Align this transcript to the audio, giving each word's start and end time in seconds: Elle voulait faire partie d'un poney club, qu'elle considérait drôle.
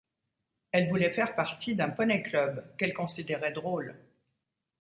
Elle 0.71 0.89
voulait 0.89 1.11
faire 1.13 1.35
partie 1.35 1.75
d'un 1.75 1.91
poney 1.91 2.23
club, 2.23 2.65
qu'elle 2.75 2.91
considérait 2.91 3.51
drôle. 3.51 3.95